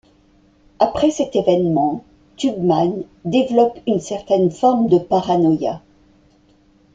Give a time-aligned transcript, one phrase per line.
[0.79, 2.03] Après cet événement,
[2.35, 5.83] Tubman développe une certaine forme de paranoïa.